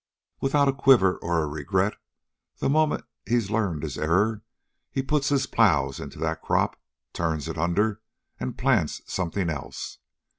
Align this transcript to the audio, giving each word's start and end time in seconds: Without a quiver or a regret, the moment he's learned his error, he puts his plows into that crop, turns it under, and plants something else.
Without 0.39 0.67
a 0.67 0.73
quiver 0.73 1.17
or 1.17 1.43
a 1.43 1.47
regret, 1.47 1.93
the 2.57 2.69
moment 2.71 3.05
he's 3.27 3.51
learned 3.51 3.83
his 3.83 3.99
error, 3.99 4.41
he 4.89 5.03
puts 5.03 5.29
his 5.29 5.45
plows 5.45 5.99
into 5.99 6.17
that 6.17 6.41
crop, 6.41 6.75
turns 7.13 7.47
it 7.47 7.55
under, 7.55 8.01
and 8.39 8.57
plants 8.57 9.03
something 9.05 9.47
else. 9.47 9.99